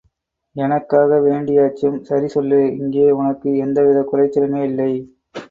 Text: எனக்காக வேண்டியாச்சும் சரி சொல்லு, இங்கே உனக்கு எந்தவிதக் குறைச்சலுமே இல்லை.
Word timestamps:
எனக்காக 0.55 1.19
வேண்டியாச்சும் 1.19 1.99
சரி 2.01 2.27
சொல்லு, 2.27 2.59
இங்கே 2.77 3.05
உனக்கு 3.11 3.51
எந்தவிதக் 3.57 4.09
குறைச்சலுமே 4.11 4.63
இல்லை. 4.63 4.91